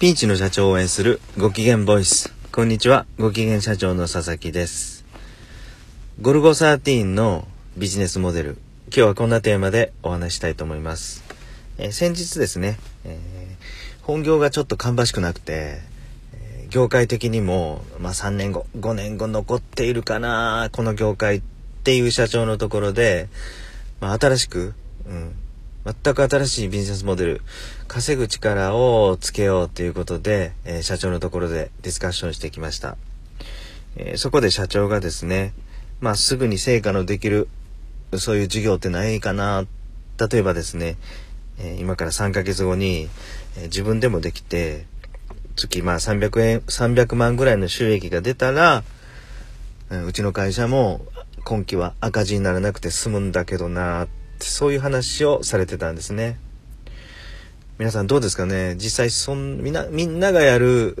[0.00, 2.32] ピンチの社長を応援するご機嫌ボイス。
[2.52, 5.04] こんにちは、ご機嫌社長の佐々木です。
[6.22, 7.46] ゴルゴ13の
[7.76, 8.56] ビジネスモデル。
[8.86, 11.22] 今日はこんなテーマでお話したいと思います。
[11.76, 15.82] えー先日ですね、えー本業がちょっと芳しくなくて、
[16.32, 21.42] えー業界的にも、まあ、3年後、5年後残っているかな、この業界っ
[21.84, 23.28] ていう社長のところで、
[24.00, 24.72] まあ、新しく、
[25.04, 25.34] うん、
[25.84, 27.42] 全く新しいビジネスモデル、
[27.88, 32.98] 稼ぐ力をつけようということで、え社長のところでディスカッションしてきました。
[33.96, 35.54] えそこで社長がですね、
[36.00, 37.48] まあ、すぐに成果のできる、
[38.18, 39.64] そういう事業ってないかな。
[40.30, 40.96] 例えばですね、
[41.58, 43.08] え今から3ヶ月後に、
[43.56, 44.84] え自分でもできて、
[45.56, 48.84] 月まあ300円、300万ぐらいの収益が出たら、
[49.88, 51.00] うんうちの会社も
[51.42, 54.08] 今期は赤字にならなくて済むんだけどなっ
[54.46, 56.38] そういう話をされてたんですね。
[57.78, 58.74] 皆さんどうですかね？
[58.76, 60.96] 実際そんみんなみんながやる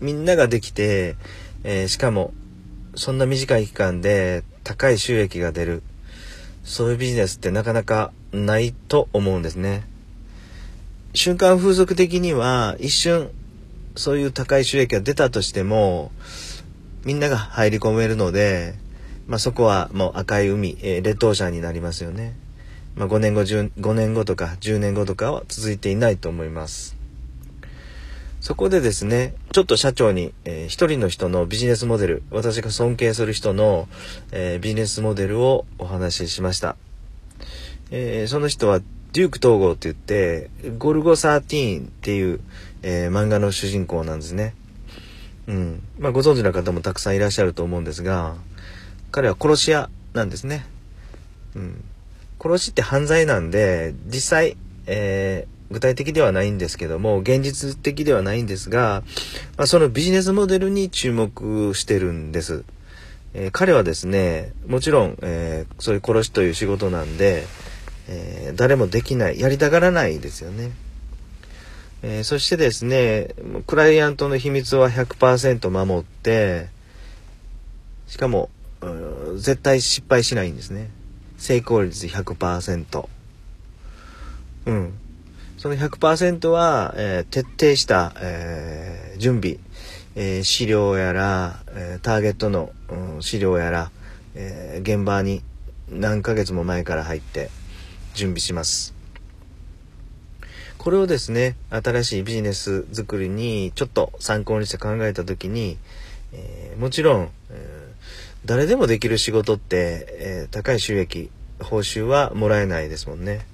[0.00, 1.16] みんなができて、
[1.62, 2.32] えーしかも
[2.96, 5.82] そんな短い期間で高い収益が出る
[6.64, 9.84] そういうビジネスってなかなかないと思うんですね。
[11.14, 13.30] 瞬間風速的には一瞬
[13.96, 16.10] そういう高い収益が出たとしても
[17.04, 18.74] みんなが入り込めるので、
[19.26, 22.36] まあ、そこはもう赤い海、えー、レッドオーシャンになりますよね。
[22.96, 26.96] まあ、5年後5年後とか10年後とかは続いていないと思います。
[28.40, 33.86] そこでですね、ちょっと社長に、えー一人の人のビジネスモデル、私が尊敬する人の、
[34.32, 36.76] えービジネスモデルをお話ししました。
[37.90, 38.80] えーその人は
[39.12, 42.40] デューク統合って言って、ゴルゴ13っていう、
[42.82, 44.54] えー漫画の主人公なんですね。
[45.46, 45.82] うん。
[45.98, 48.36] まあご存知の方もたくさんいらっしゃると思うんですが、
[49.10, 50.64] 彼は殺し屋なんですね。
[51.54, 51.84] うん。
[52.40, 59.04] 殺しって犯罪なんで、実際、えー具体的ではないんですけども、現実的ではないんですが、
[59.56, 62.64] まあ、そのビジネスモデルに注目してるんです。
[63.34, 67.46] えー彼はですね、もちろん、えーそういう殺しという仕事なんで、
[68.08, 70.72] え誰もできない、やりたがらないですよね。
[72.02, 73.28] えそしてですね、
[73.68, 76.66] クライアントの秘密は100%守って、
[78.08, 78.50] しかも、
[79.36, 80.90] 絶対失敗しないんですね。
[81.40, 83.08] 成功率100%。
[84.66, 84.92] うん。
[85.56, 89.56] その100%は、えー徹底した、えー準備、
[90.16, 93.90] えー資料やら、えーターゲットの、うん資料やら、
[94.34, 95.42] えー現場に
[95.88, 97.50] 何ヶ月も前から入って
[98.12, 98.94] 準備します。
[100.76, 105.78] これをですね、新しいビジネス作りにちょっと参考にして考えたときに、
[106.34, 107.30] えーもちろん、
[108.44, 111.30] 誰でもできる仕事って、えー高い収益、
[111.60, 113.46] 報酬はもらえないですもんね。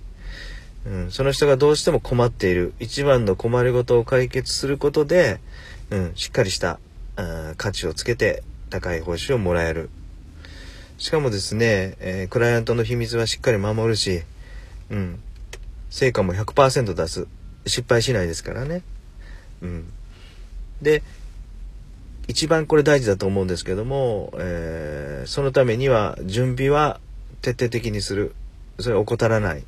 [0.87, 5.41] うん、その人がどうしても困っている一番の困りごとを解決することで、
[5.91, 6.79] うん、しっかりした
[7.17, 9.91] あー価値をつけて高い報酬をもらえる。
[10.99, 14.23] しかもですね、えークライアントの秘密はしっかり守るし、
[14.91, 15.21] うん、
[15.91, 17.27] 成果も100%出す。
[17.67, 18.83] 失敗しないですからね、
[19.61, 19.93] うん、
[20.81, 21.03] で
[22.37, 27.01] 一番これ大事だと思うんですけども、えーそのためには準備は
[27.41, 28.35] 徹底的にする。
[28.79, 29.65] それを怠らない。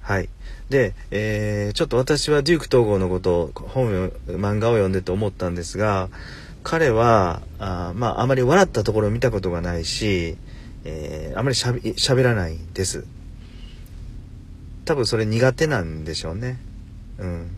[0.00, 0.28] はい。
[0.70, 6.08] で、えーちょっと私はデューク統合のことを本を漫画を読んでて思ったんですが
[6.62, 10.36] 彼はあまああまり笑ったところを見たことがないし、
[10.84, 13.04] えーあまりしゃべ喋らないです。
[14.84, 16.58] 多分それ苦手なんでしょうね。
[17.18, 17.50] うん。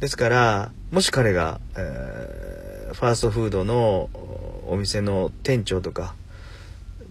[0.00, 2.48] ですからもし彼が、えー
[2.98, 4.08] ファーストフードの
[4.66, 6.14] お店の店長とか、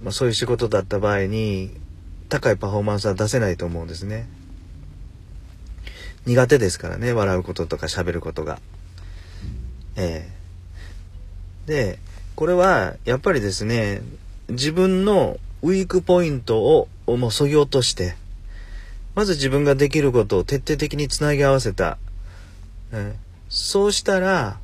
[0.04, 1.72] まあ、そういう仕事だった場合に
[2.30, 4.28] 高いパフォーマンスは出せないと思うんですね。
[6.26, 8.60] 苦手ですからね笑うこととか喋ることが。
[9.96, 10.38] ええ
[11.68, 12.00] で
[12.36, 14.02] これはやっぱりですね
[14.50, 18.16] 自分のウィークポイントをもうそぎ落として
[19.16, 21.98] まず自分ができることを徹底的につなぎ合わせた、
[22.92, 23.16] え
[23.50, 24.60] そうしたら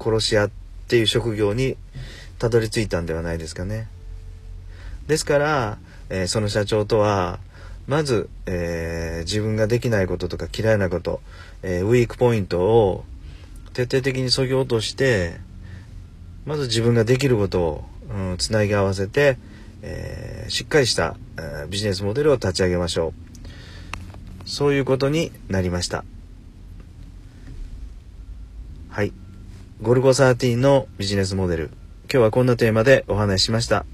[0.00, 0.50] 殺し屋っ
[0.88, 1.76] ていう職業に
[2.38, 3.88] たどり着いたんではないですかね。
[5.06, 5.78] ですから、
[6.08, 7.38] えーその社長とは
[7.86, 11.20] まず、えー自分ができないこととか嫌いなこと、
[11.62, 13.04] えーウィークポイントを
[13.72, 15.38] 徹底的に削ぎ落として
[16.46, 19.36] まず自分ができることを、うん、つなぎ合わせて、
[19.82, 23.30] えーしっかりした、えービジネスモデルを立ち上げましょう。
[24.50, 26.04] そういうことになりました
[28.88, 29.12] はい
[29.82, 31.70] ゴルゴ13のビジネスモデル
[32.02, 33.86] 今日はこんなテーマでお話ししました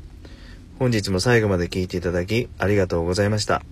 [0.81, 3.63] 本日も最後まで聴いていただきありがとうございました。